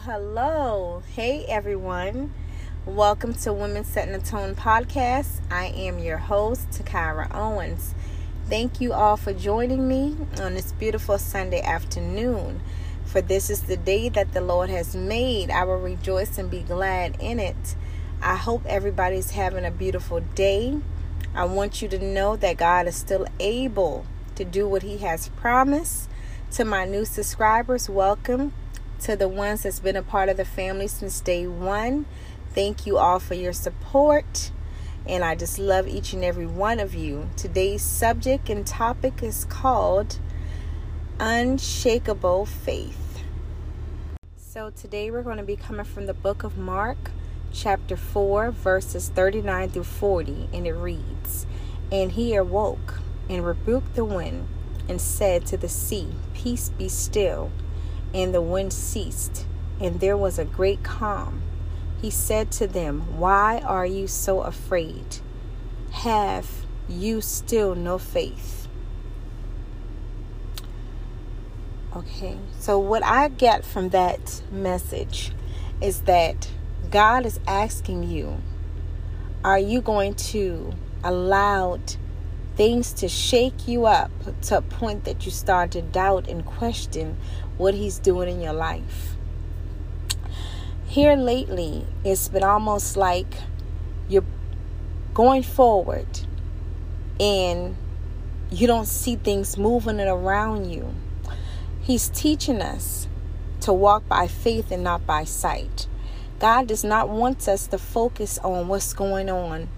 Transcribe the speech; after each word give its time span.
Hello. 0.00 1.02
Hey, 1.14 1.46
everyone. 1.48 2.34
Welcome 2.84 3.32
to 3.32 3.52
Women 3.54 3.82
Setting 3.82 4.12
the 4.12 4.18
Tone 4.18 4.54
podcast. 4.54 5.40
I 5.50 5.68
am 5.68 5.98
your 5.98 6.18
host, 6.18 6.68
Takara 6.70 7.34
Owens. 7.34 7.94
Thank 8.46 8.78
you 8.78 8.92
all 8.92 9.16
for 9.16 9.32
joining 9.32 9.88
me 9.88 10.14
on 10.38 10.52
this 10.52 10.72
beautiful 10.72 11.16
Sunday 11.16 11.62
afternoon. 11.62 12.60
For 13.06 13.22
this 13.22 13.48
is 13.48 13.62
the 13.62 13.78
day 13.78 14.10
that 14.10 14.34
the 14.34 14.42
Lord 14.42 14.68
has 14.68 14.94
made. 14.94 15.50
I 15.50 15.64
will 15.64 15.80
rejoice 15.80 16.36
and 16.36 16.50
be 16.50 16.60
glad 16.60 17.16
in 17.18 17.40
it. 17.40 17.74
I 18.20 18.36
hope 18.36 18.66
everybody's 18.66 19.30
having 19.30 19.64
a 19.64 19.70
beautiful 19.70 20.20
day. 20.20 20.78
I 21.34 21.46
want 21.46 21.80
you 21.80 21.88
to 21.88 21.98
know 21.98 22.36
that 22.36 22.58
God 22.58 22.86
is 22.86 22.96
still 22.96 23.26
able 23.40 24.04
to 24.34 24.44
do 24.44 24.68
what 24.68 24.82
He 24.82 24.98
has 24.98 25.30
promised. 25.30 26.10
To 26.52 26.66
my 26.66 26.84
new 26.84 27.06
subscribers, 27.06 27.88
welcome. 27.88 28.52
To 29.00 29.14
the 29.14 29.28
ones 29.28 29.62
that's 29.62 29.80
been 29.80 29.96
a 29.96 30.02
part 30.02 30.28
of 30.28 30.36
the 30.36 30.44
family 30.44 30.88
since 30.88 31.20
day 31.20 31.46
one, 31.46 32.06
thank 32.50 32.86
you 32.86 32.96
all 32.96 33.18
for 33.18 33.34
your 33.34 33.52
support. 33.52 34.50
And 35.06 35.22
I 35.22 35.34
just 35.34 35.58
love 35.58 35.86
each 35.86 36.12
and 36.14 36.24
every 36.24 36.46
one 36.46 36.80
of 36.80 36.94
you. 36.94 37.28
Today's 37.36 37.82
subject 37.82 38.48
and 38.48 38.66
topic 38.66 39.22
is 39.22 39.44
called 39.44 40.18
Unshakable 41.20 42.46
Faith. 42.46 43.22
So 44.36 44.70
today 44.70 45.10
we're 45.10 45.22
going 45.22 45.36
to 45.36 45.44
be 45.44 45.56
coming 45.56 45.84
from 45.84 46.06
the 46.06 46.14
book 46.14 46.42
of 46.42 46.56
Mark, 46.56 47.10
chapter 47.52 47.96
4, 47.96 48.50
verses 48.50 49.10
39 49.10 49.68
through 49.68 49.84
40. 49.84 50.48
And 50.54 50.66
it 50.66 50.72
reads 50.72 51.46
And 51.92 52.12
he 52.12 52.34
awoke 52.34 53.00
and 53.28 53.44
rebuked 53.44 53.94
the 53.94 54.06
wind 54.06 54.48
and 54.88 55.00
said 55.00 55.44
to 55.46 55.58
the 55.58 55.68
sea, 55.68 56.08
Peace 56.32 56.70
be 56.70 56.88
still. 56.88 57.52
And 58.16 58.32
the 58.32 58.40
wind 58.40 58.72
ceased, 58.72 59.44
and 59.78 60.00
there 60.00 60.16
was 60.16 60.38
a 60.38 60.46
great 60.46 60.82
calm. 60.82 61.42
He 62.00 62.08
said 62.08 62.50
to 62.52 62.66
them, 62.66 63.18
Why 63.18 63.58
are 63.58 63.84
you 63.84 64.06
so 64.06 64.40
afraid? 64.40 65.18
Have 65.90 66.48
you 66.88 67.20
still 67.20 67.74
no 67.74 67.98
faith? 67.98 68.68
Okay, 71.94 72.38
so 72.58 72.78
what 72.78 73.04
I 73.04 73.28
get 73.28 73.66
from 73.66 73.90
that 73.90 74.40
message 74.50 75.32
is 75.82 76.00
that 76.02 76.50
God 76.90 77.26
is 77.26 77.38
asking 77.46 78.04
you, 78.04 78.38
Are 79.44 79.58
you 79.58 79.82
going 79.82 80.14
to 80.14 80.72
allow 81.04 81.80
things 82.56 82.92
to 82.94 83.08
shake 83.08 83.68
you 83.68 83.86
up 83.86 84.10
to 84.42 84.58
a 84.58 84.62
point 84.62 85.04
that 85.04 85.26
you 85.26 85.30
start 85.30 85.70
to 85.72 85.82
doubt 85.82 86.26
and 86.26 86.44
question 86.44 87.16
what 87.58 87.74
He's 87.74 87.98
doing 87.98 88.28
in 88.28 88.40
your 88.40 88.54
life. 88.54 89.14
Here 90.86 91.14
lately, 91.14 91.86
it's 92.04 92.28
been 92.28 92.42
almost 92.42 92.96
like 92.96 93.26
you're 94.08 94.24
going 95.12 95.42
forward 95.42 96.06
and 97.20 97.76
you 98.50 98.66
don't 98.66 98.86
see 98.86 99.16
things 99.16 99.58
moving 99.58 100.00
around 100.00 100.70
you. 100.70 100.94
He's 101.82 102.08
teaching 102.08 102.62
us 102.62 103.06
to 103.60 103.72
walk 103.72 104.08
by 104.08 104.26
faith 104.28 104.70
and 104.70 104.82
not 104.82 105.06
by 105.06 105.24
sight. 105.24 105.86
God 106.38 106.68
does 106.68 106.84
not 106.84 107.08
want 107.08 107.48
us 107.48 107.66
to 107.68 107.78
focus 107.78 108.38
on 108.38 108.68
what's 108.68 108.92
going 108.92 109.28
on 109.28 109.68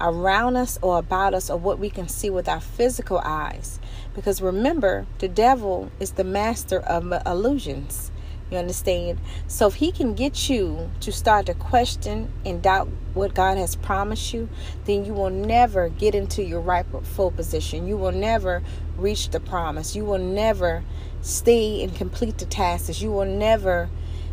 around 0.00 0.56
us 0.56 0.78
or 0.82 0.98
about 0.98 1.34
us 1.34 1.50
or 1.50 1.56
what 1.56 1.78
we 1.78 1.90
can 1.90 2.08
see 2.08 2.30
with 2.30 2.48
our 2.48 2.60
physical 2.60 3.18
eyes. 3.24 3.80
Because 4.14 4.40
remember, 4.42 5.06
the 5.18 5.28
devil 5.28 5.90
is 6.00 6.12
the 6.12 6.24
master 6.24 6.80
of 6.80 7.12
illusions. 7.26 8.10
You 8.50 8.58
understand? 8.58 9.18
So 9.48 9.66
if 9.66 9.74
he 9.74 9.90
can 9.90 10.14
get 10.14 10.48
you 10.48 10.90
to 11.00 11.10
start 11.10 11.46
to 11.46 11.54
question 11.54 12.32
and 12.44 12.62
doubt 12.62 12.88
what 13.12 13.34
God 13.34 13.58
has 13.58 13.74
promised 13.74 14.32
you, 14.32 14.48
then 14.84 15.04
you 15.04 15.14
will 15.14 15.30
never 15.30 15.88
get 15.88 16.14
into 16.14 16.44
your 16.44 16.60
rightful 16.60 17.32
position. 17.32 17.88
You 17.88 17.96
will 17.96 18.12
never 18.12 18.62
reach 18.96 19.30
the 19.30 19.40
promise. 19.40 19.96
You 19.96 20.04
will 20.04 20.18
never 20.18 20.84
stay 21.22 21.82
and 21.82 21.92
complete 21.94 22.38
the 22.38 22.44
tasks. 22.44 23.02
You 23.02 23.10
will 23.10 23.24
never 23.24 23.90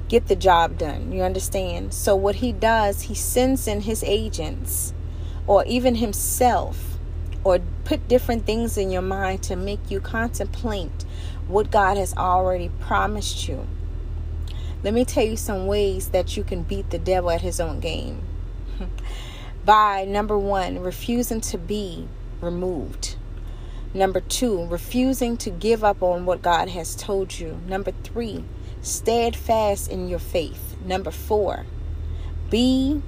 get 0.09 0.27
the 0.27 0.35
job 0.35 0.77
done. 0.77 1.11
You 1.11 1.23
understand? 1.23 1.91
So 1.91 2.15
what 2.15 2.35
he 2.35 2.51
does, 2.51 3.03
he 3.03 3.15
sends 3.15 3.67
in 3.67 3.81
his 3.81 4.03
agents 4.03 4.93
or 5.47 5.65
even 5.65 5.95
himself 5.95 6.97
or 7.43 7.59
put 7.83 8.07
different 8.07 8.45
things 8.45 8.77
in 8.77 8.89
your 8.89 9.01
mind 9.01 9.43
to 9.43 9.55
make 9.55 9.91
you 9.91 9.99
contemplate 9.99 11.03
what 11.47 11.71
God 11.71 11.97
has 11.97 12.13
already 12.15 12.69
promised 12.79 13.47
you. 13.47 13.67
Let 14.83 14.93
me 14.93 15.05
tell 15.05 15.25
you 15.25 15.37
some 15.37 15.67
ways 15.67 16.09
that 16.09 16.35
you 16.35 16.43
can 16.43 16.63
beat 16.63 16.89
the 16.89 16.99
devil 16.99 17.31
at 17.31 17.41
his 17.41 17.59
own 17.59 17.79
game. 17.79 18.21
By 19.65 20.05
number 20.05 20.37
one, 20.37 20.79
refusing 20.79 21.41
to 21.41 21.57
be 21.57 22.07
removed. 22.41 23.15
Number 23.93 24.21
two, 24.21 24.65
refusing 24.65 25.37
to 25.37 25.49
give 25.49 25.83
up 25.83 26.01
on 26.01 26.25
what 26.25 26.41
God 26.41 26.69
has 26.69 26.95
told 26.95 27.39
you. 27.39 27.61
Number 27.67 27.91
three, 28.03 28.43
steadfast 28.81 29.89
in 29.89 30.07
your 30.07 30.19
faith. 30.19 30.75
Number 30.83 31.11
four, 31.11 31.65
be 32.49 33.01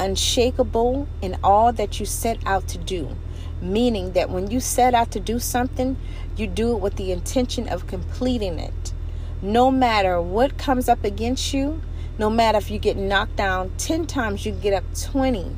unshakable 0.00 1.08
in 1.20 1.38
all 1.42 1.72
that 1.72 2.00
you 2.00 2.06
set 2.06 2.38
out 2.46 2.68
to 2.68 2.78
do. 2.78 3.16
Meaning 3.60 4.12
that 4.12 4.30
when 4.30 4.50
you 4.50 4.60
set 4.60 4.94
out 4.94 5.10
to 5.12 5.20
do 5.20 5.38
something, 5.38 5.96
you 6.36 6.46
do 6.46 6.72
it 6.72 6.80
with 6.80 6.96
the 6.96 7.12
intention 7.12 7.68
of 7.68 7.86
completing 7.86 8.58
it. 8.58 8.92
No 9.40 9.70
matter 9.70 10.20
what 10.20 10.58
comes 10.58 10.88
up 10.88 11.04
against 11.04 11.52
you, 11.52 11.82
no 12.18 12.28
matter 12.28 12.58
if 12.58 12.70
you 12.70 12.78
get 12.78 12.96
knocked 12.96 13.36
down 13.36 13.72
10 13.78 14.06
times, 14.06 14.44
you 14.44 14.52
get 14.52 14.74
up 14.74 14.84
20. 15.00 15.56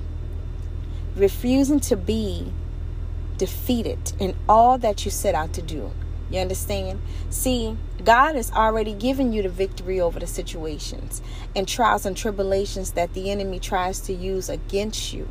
Refusing 1.16 1.80
to 1.80 1.96
be 1.96 2.52
defeated 3.36 4.12
in 4.18 4.34
all 4.48 4.78
that 4.78 5.04
you 5.04 5.10
set 5.10 5.34
out 5.34 5.52
to 5.54 5.62
do. 5.62 5.90
You 6.30 6.40
understand? 6.40 7.00
See, 7.30 7.76
God 8.02 8.34
has 8.34 8.50
already 8.50 8.94
given 8.94 9.32
you 9.32 9.42
the 9.42 9.48
victory 9.48 10.00
over 10.00 10.18
the 10.18 10.26
situations 10.26 11.22
and 11.54 11.68
trials 11.68 12.06
and 12.06 12.16
tribulations 12.16 12.92
that 12.92 13.14
the 13.14 13.30
enemy 13.30 13.58
tries 13.60 14.00
to 14.00 14.12
use 14.12 14.48
against 14.48 15.12
you. 15.12 15.28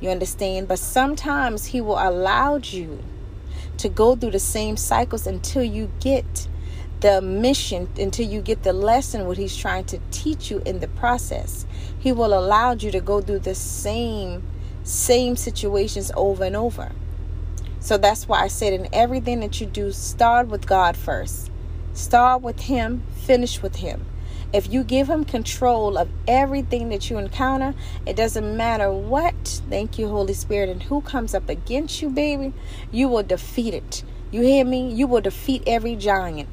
You 0.00 0.10
understand? 0.10 0.68
But 0.68 0.78
sometimes 0.78 1.66
he 1.66 1.80
will 1.80 1.98
allow 1.98 2.56
you 2.56 3.02
to 3.76 3.88
go 3.88 4.16
through 4.16 4.30
the 4.30 4.38
same 4.38 4.76
cycles 4.76 5.26
until 5.26 5.62
you 5.62 5.90
get 6.00 6.48
the 7.00 7.20
mission, 7.20 7.88
until 7.98 8.26
you 8.26 8.40
get 8.40 8.62
the 8.62 8.72
lesson 8.72 9.26
what 9.26 9.36
he's 9.36 9.56
trying 9.56 9.84
to 9.86 9.98
teach 10.10 10.50
you 10.50 10.62
in 10.64 10.80
the 10.80 10.88
process. 10.88 11.66
He 11.98 12.12
will 12.12 12.38
allow 12.38 12.72
you 12.72 12.90
to 12.90 13.00
go 13.00 13.20
through 13.20 13.40
the 13.40 13.54
same 13.54 14.42
same 14.82 15.36
situations 15.36 16.10
over 16.16 16.44
and 16.44 16.56
over. 16.56 16.92
So 17.80 17.96
that's 17.96 18.28
why 18.28 18.42
I 18.42 18.48
said 18.48 18.74
in 18.74 18.88
everything 18.92 19.40
that 19.40 19.60
you 19.60 19.66
do, 19.66 19.90
start 19.90 20.48
with 20.48 20.66
God 20.66 20.96
first. 20.96 21.50
Start 21.94 22.42
with 22.42 22.60
Him, 22.60 23.02
finish 23.16 23.62
with 23.62 23.76
Him. 23.76 24.04
If 24.52 24.70
you 24.70 24.84
give 24.84 25.08
Him 25.08 25.24
control 25.24 25.96
of 25.96 26.10
everything 26.28 26.90
that 26.90 27.08
you 27.08 27.16
encounter, 27.16 27.74
it 28.06 28.16
doesn't 28.16 28.56
matter 28.56 28.92
what, 28.92 29.62
thank 29.70 29.98
you, 29.98 30.08
Holy 30.08 30.34
Spirit, 30.34 30.68
and 30.68 30.82
who 30.82 31.00
comes 31.00 31.34
up 31.34 31.48
against 31.48 32.02
you, 32.02 32.10
baby, 32.10 32.52
you 32.92 33.08
will 33.08 33.22
defeat 33.22 33.72
it. 33.72 34.04
You 34.30 34.42
hear 34.42 34.64
me? 34.64 34.92
You 34.92 35.06
will 35.06 35.22
defeat 35.22 35.62
every 35.66 35.96
giant. 35.96 36.48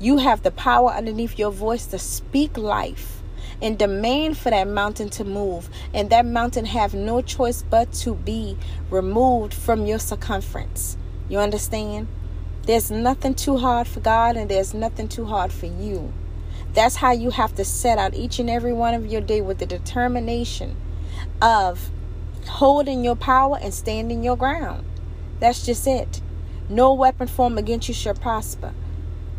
You 0.00 0.16
have 0.16 0.42
the 0.42 0.50
power 0.50 0.90
underneath 0.90 1.38
your 1.38 1.52
voice 1.52 1.86
to 1.86 1.98
speak 1.98 2.56
life 2.56 3.19
and 3.62 3.78
demand 3.78 4.38
for 4.38 4.50
that 4.50 4.68
mountain 4.68 5.08
to 5.10 5.24
move. 5.24 5.68
And 5.92 6.10
that 6.10 6.26
mountain 6.26 6.64
have 6.66 6.94
no 6.94 7.22
choice 7.22 7.62
but 7.62 7.92
to 7.94 8.14
be 8.14 8.56
removed 8.90 9.54
from 9.54 9.86
your 9.86 9.98
circumference. 9.98 10.96
You 11.28 11.38
understand? 11.38 12.08
There's 12.66 12.90
nothing 12.90 13.34
too 13.34 13.56
hard 13.56 13.86
for 13.86 14.00
god 14.00 14.36
and 14.36 14.50
there's 14.50 14.74
nothing 14.74 15.08
too 15.08 15.24
hard 15.24 15.52
for 15.52 15.66
you. 15.66 16.12
That's 16.72 16.96
how 16.96 17.12
you 17.12 17.30
have 17.30 17.54
to 17.56 17.64
set 17.64 17.98
out 17.98 18.14
each 18.14 18.38
and 18.38 18.48
every 18.48 18.72
one 18.72 18.94
of 18.94 19.06
your 19.06 19.20
day 19.20 19.40
with 19.40 19.58
the 19.58 19.66
determination 19.66 20.76
of 21.42 21.90
holding 22.46 23.04
your 23.04 23.16
power 23.16 23.58
and 23.60 23.74
standing 23.74 24.22
your 24.22 24.36
ground. 24.36 24.84
That's 25.40 25.64
just 25.64 25.86
it. 25.86 26.20
No 26.68 26.92
weapon 26.92 27.26
formed 27.26 27.58
against 27.58 27.88
you 27.88 27.94
shall 27.94 28.14
prosper 28.14 28.72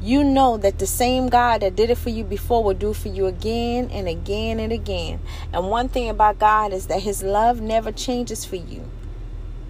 you 0.01 0.23
know 0.23 0.57
that 0.57 0.79
the 0.79 0.87
same 0.87 1.29
God 1.29 1.61
that 1.61 1.75
did 1.75 1.91
it 1.91 1.97
for 1.97 2.09
you 2.09 2.23
before 2.23 2.63
will 2.63 2.73
do 2.73 2.91
for 2.91 3.09
you 3.09 3.27
again 3.27 3.89
and 3.91 4.07
again 4.07 4.59
and 4.59 4.71
again. 4.71 5.19
And 5.53 5.69
one 5.69 5.89
thing 5.89 6.09
about 6.09 6.39
God 6.39 6.73
is 6.73 6.87
that 6.87 7.01
His 7.01 7.21
love 7.21 7.61
never 7.61 7.91
changes 7.91 8.43
for 8.43 8.55
you. 8.55 8.89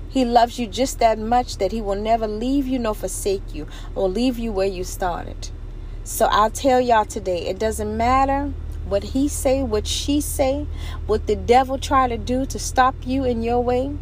He 0.10 0.24
loves 0.24 0.58
you 0.58 0.68
just 0.68 1.00
that 1.00 1.20
much 1.20 1.58
that 1.58 1.72
He 1.72 1.82
will 1.82 1.96
never 1.96 2.28
leave 2.28 2.66
you 2.66 2.80
nor 2.80 2.96
forsake 2.96 3.54
you 3.54 3.68
or 3.94 4.08
leave 4.08 4.40
you 4.40 4.52
where 4.52 4.68
you 4.68 4.84
started. 4.84 5.50
So 6.04 6.28
I'll 6.28 6.50
tell 6.50 6.80
y'all 6.80 7.06
today 7.06 7.48
it 7.48 7.60
doesn't 7.60 7.96
matter 7.96 8.54
what 8.86 9.04
he 9.04 9.28
say, 9.28 9.64
what 9.64 9.88
she 9.88 10.20
say, 10.20 10.68
what 11.06 11.28
the 11.28 11.36
devil 11.36 11.78
try 11.78 12.08
to 12.08 12.18
do 12.18 12.46
to 12.46 12.60
stop 12.60 12.96
you 13.06 13.24
in 13.24 13.42
your 13.42 13.62
way. 13.62 13.96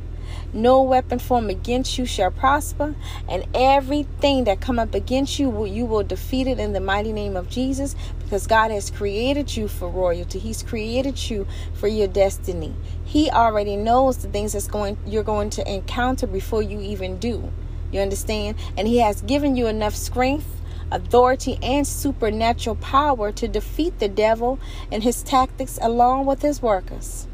No 0.53 0.81
weapon 0.81 1.19
formed 1.19 1.49
against 1.49 1.97
you 1.97 2.05
shall 2.05 2.31
prosper, 2.31 2.95
and 3.27 3.45
everything 3.53 4.45
that 4.45 4.61
come 4.61 4.79
up 4.79 4.93
against 4.93 5.39
you, 5.39 5.65
you 5.65 5.85
will 5.85 6.03
defeat 6.03 6.47
it 6.47 6.59
in 6.59 6.73
the 6.73 6.79
mighty 6.79 7.13
name 7.13 7.35
of 7.35 7.49
Jesus, 7.49 7.95
because 8.19 8.47
God 8.47 8.71
has 8.71 8.91
created 8.91 9.55
you 9.55 9.67
for 9.67 9.87
royalty. 9.89 10.39
He's 10.39 10.63
created 10.63 11.29
you 11.29 11.47
for 11.73 11.87
your 11.87 12.07
destiny. 12.07 12.73
He 13.05 13.29
already 13.29 13.75
knows 13.75 14.17
the 14.17 14.29
things 14.29 14.53
that's 14.53 14.67
going 14.67 14.97
you're 15.05 15.23
going 15.23 15.49
to 15.51 15.71
encounter 15.71 16.27
before 16.27 16.61
you 16.61 16.79
even 16.81 17.19
do. 17.19 17.51
You 17.91 18.01
understand? 18.01 18.57
And 18.77 18.87
He 18.87 18.99
has 18.99 19.21
given 19.21 19.55
you 19.55 19.67
enough 19.67 19.95
strength 19.95 20.59
authority, 20.91 21.57
and 21.61 21.87
supernatural 21.87 22.75
power 22.77 23.31
to 23.31 23.47
defeat 23.47 23.99
the 23.99 24.09
devil 24.09 24.59
and 24.91 25.03
his 25.03 25.23
tactics 25.23 25.77
along 25.81 26.25
with 26.25 26.41
his 26.41 26.61
workers. 26.61 27.27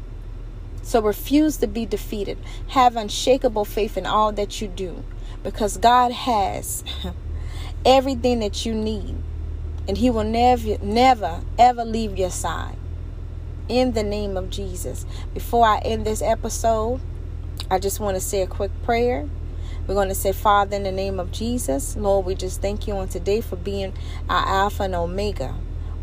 So 0.86 1.02
refuse 1.02 1.56
to 1.56 1.66
be 1.66 1.84
defeated. 1.84 2.38
Have 2.68 2.94
unshakable 2.94 3.64
faith 3.64 3.96
in 3.96 4.06
all 4.06 4.30
that 4.30 4.60
you 4.62 4.68
do 4.68 5.02
because 5.42 5.78
God 5.78 6.12
has 6.12 6.84
everything 7.84 8.38
that 8.38 8.64
you 8.64 8.72
need 8.72 9.16
and 9.88 9.98
he 9.98 10.10
will 10.10 10.22
never 10.22 10.78
never 10.78 11.40
ever 11.58 11.84
leave 11.84 12.16
your 12.16 12.30
side. 12.30 12.76
In 13.68 13.94
the 13.94 14.04
name 14.04 14.36
of 14.36 14.48
Jesus. 14.48 15.04
Before 15.34 15.66
I 15.66 15.78
end 15.78 16.06
this 16.06 16.22
episode, 16.22 17.00
I 17.68 17.80
just 17.80 17.98
want 17.98 18.14
to 18.14 18.20
say 18.20 18.42
a 18.42 18.46
quick 18.46 18.70
prayer. 18.84 19.28
We're 19.88 19.94
going 19.94 20.08
to 20.08 20.14
say, 20.14 20.30
Father, 20.30 20.76
in 20.76 20.84
the 20.84 20.92
name 20.92 21.18
of 21.18 21.32
Jesus, 21.32 21.96
Lord, 21.96 22.26
we 22.26 22.36
just 22.36 22.62
thank 22.62 22.86
you 22.86 22.94
on 22.94 23.08
today 23.08 23.40
for 23.40 23.56
being 23.56 23.92
our 24.30 24.46
Alpha 24.46 24.84
and 24.84 24.94
Omega. 24.94 25.56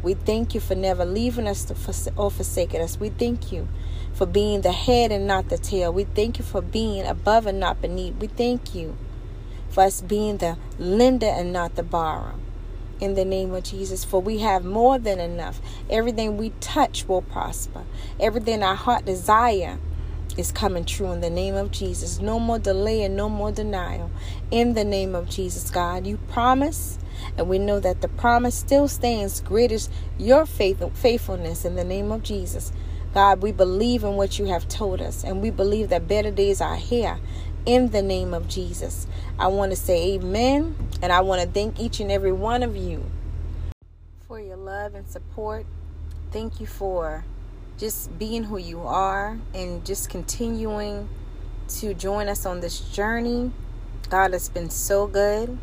We 0.03 0.13
thank 0.13 0.53
you 0.53 0.59
for 0.59 0.75
never 0.75 1.05
leaving 1.05 1.47
us 1.47 1.71
or 2.17 2.29
forsaking 2.29 2.81
us. 2.81 3.00
We 3.00 3.09
thank 3.09 3.51
you 3.51 3.67
for 4.13 4.25
being 4.25 4.61
the 4.61 4.73
head 4.73 5.11
and 5.11 5.25
not 5.25 5.50
the 5.50 5.57
tail. 5.57 5.91
We 5.94 6.03
thank 6.03 6.38
you 6.38 6.45
for 6.45 6.61
being 6.61 7.05
above 7.05 7.47
and 7.47 7.59
not 7.59 7.81
beneath. 7.81 8.15
We 8.17 8.27
thank 8.27 8.75
you 8.75 8.97
for 9.69 9.83
us 9.83 10.01
being 10.01 10.38
the 10.38 10.57
lender 10.77 11.27
and 11.27 11.53
not 11.53 11.75
the 11.75 11.83
borrower. 11.83 12.35
In 13.00 13.15
the 13.15 13.25
name 13.25 13.53
of 13.53 13.63
Jesus, 13.63 14.03
for 14.03 14.21
we 14.21 14.39
have 14.39 14.63
more 14.63 15.00
than 15.00 15.19
enough. 15.19 15.59
Everything 15.89 16.38
we 16.38 16.51
touch 16.59 17.07
will 17.07 17.21
prosper. 17.21 17.83
Everything 18.19 18.61
our 18.61 18.75
heart 18.75 19.05
desire 19.05 19.79
is 20.38 20.51
coming 20.51 20.85
true 20.85 21.11
in 21.11 21.21
the 21.21 21.29
name 21.29 21.55
of 21.55 21.71
Jesus. 21.71 22.19
No 22.19 22.39
more 22.39 22.59
delay 22.59 23.03
and 23.03 23.15
no 23.15 23.29
more 23.29 23.51
denial. 23.51 24.11
In 24.51 24.73
the 24.73 24.83
name 24.83 25.15
of 25.15 25.29
Jesus, 25.29 25.69
God, 25.69 26.05
you 26.07 26.17
promise, 26.29 26.97
and 27.38 27.48
we 27.48 27.60
know 27.60 27.80
that 27.80 28.02
the 28.02 28.08
promise 28.08 28.56
still 28.56 28.88
stands. 28.88 29.42
Great 29.42 29.72
is 29.72 29.90
your 30.18 30.46
faith 30.46 30.84
faithfulness 30.98 31.66
in 31.66 31.75
the 31.75 31.84
name 31.84 32.12
of 32.12 32.24
Jesus. 32.24 32.72
God, 33.14 33.42
we 33.42 33.52
believe 33.52 34.04
in 34.04 34.14
what 34.14 34.40
you 34.40 34.46
have 34.46 34.68
told 34.68 35.02
us, 35.02 35.24
and 35.24 35.42
we 35.42 35.52
believe 35.52 35.90
that 35.90 36.08
better 36.08 36.31
days 36.31 36.62
are 36.62 36.75
here 36.75 37.20
in 37.66 37.92
the 37.92 38.02
name 38.02 38.34
of 38.34 38.48
Jesus. 38.48 39.08
I 39.38 39.48
want 39.48 39.72
to 39.72 39.75
say 39.75 40.14
amen, 40.14 40.75
and 41.02 41.12
I 41.12 41.22
want 41.22 41.42
to 41.42 41.48
thank 41.48 41.80
each 41.80 42.00
and 42.00 42.12
every 42.12 42.31
one 42.31 42.64
of 42.64 42.75
you 42.75 43.04
for 44.28 44.40
your 44.40 44.58
love 44.58 44.96
and 44.96 45.08
support. 45.08 45.64
Thank 46.31 46.60
you 46.60 46.66
for 46.66 47.24
just 47.78 48.18
being 48.18 48.46
who 48.46 48.58
you 48.58 48.81
are 48.81 49.38
and 49.54 49.86
just 49.86 50.10
continuing 50.10 51.08
to 51.68 51.94
join 51.94 52.28
us 52.28 52.44
on 52.44 52.60
this 52.60 52.80
journey. 52.80 53.52
God 54.10 54.34
has 54.34 54.50
been 54.50 54.72
so 54.72 55.06
good. 55.06 55.56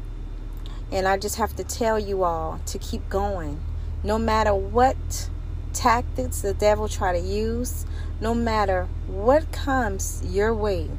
And 0.93 1.07
I 1.07 1.19
just 1.19 1.37
have 1.37 1.55
to 1.57 1.65
tell 1.65 1.99
you 1.99 2.25
all 2.25 2.61
to 2.67 2.79
keep 2.79 3.09
going. 3.09 3.61
No 4.03 4.19
matter 4.19 4.55
what 4.55 5.29
tactics 5.73 6.41
the 6.41 6.55
devil 6.55 6.89
try 6.89 7.13
to 7.13 7.25
use, 7.25 7.87
no 8.21 8.35
matter 8.35 8.89
what 9.07 9.53
comes 9.53 10.23
your 10.25 10.55
way, 10.55 10.91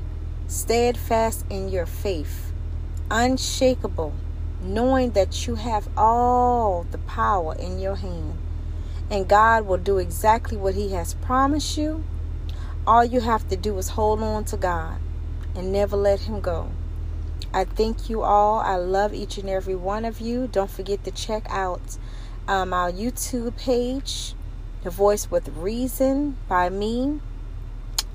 steadfast 0.47 1.45
in 1.49 1.69
your 1.69 1.85
faith, 1.85 2.51
unshakable, 3.09 4.13
knowing 4.61 5.11
that 5.11 5.45
you 5.47 5.55
have 5.55 5.89
all 5.97 6.85
the 6.91 6.97
power 6.99 7.55
in 7.55 7.79
your 7.79 7.95
hand. 7.95 8.37
And 9.09 9.27
God 9.27 9.65
will 9.65 9.77
do 9.77 9.97
exactly 9.97 10.57
what 10.57 10.75
He 10.75 10.91
has 10.91 11.15
promised 11.15 11.77
you. 11.77 12.03
All 12.87 13.03
you 13.03 13.19
have 13.19 13.47
to 13.49 13.57
do 13.57 13.77
is 13.77 13.89
hold 13.89 14.21
on 14.21 14.45
to 14.45 14.57
God 14.57 14.99
and 15.53 15.71
never 15.71 15.97
let 15.97 16.21
Him 16.21 16.39
go. 16.39 16.69
I 17.53 17.65
thank 17.65 18.09
you 18.09 18.21
all. 18.21 18.59
I 18.59 18.75
love 18.75 19.13
each 19.13 19.37
and 19.37 19.49
every 19.49 19.75
one 19.75 20.05
of 20.05 20.21
you. 20.21 20.47
Don't 20.47 20.69
forget 20.69 21.03
to 21.03 21.11
check 21.11 21.45
out 21.49 21.97
um, 22.47 22.73
our 22.73 22.91
YouTube 22.91 23.57
page 23.57 24.35
the 24.83 24.89
Voice 24.89 25.29
with 25.29 25.47
Reason 25.49 26.37
by 26.47 26.69
me, 26.69 27.19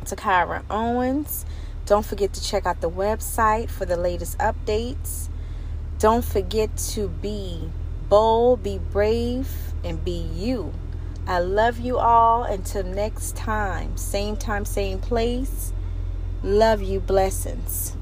Takara 0.05 0.65
Owens. 0.69 1.47
Don't 1.85 2.05
forget 2.05 2.33
to 2.33 2.43
check 2.43 2.67
out 2.67 2.81
the 2.81 2.91
website 2.91 3.71
for 3.71 3.85
the 3.85 3.97
latest 3.97 4.37
updates. 4.39 5.29
Don't 5.99 6.25
forget 6.25 6.77
to 6.77 7.09
be 7.09 7.71
bold, 8.09 8.63
be 8.63 8.79
brave, 8.79 9.49
and 9.85 10.05
be 10.05 10.29
you. 10.35 10.75
I 11.27 11.39
love 11.39 11.79
you 11.79 11.99
all. 11.99 12.43
Until 12.43 12.83
next 12.83 13.37
time, 13.37 13.97
same 13.97 14.37
time, 14.37 14.65
same 14.65 14.99
place. 14.99 15.73
Love 16.43 16.83
you. 16.83 17.01
Blessings. 17.01 17.97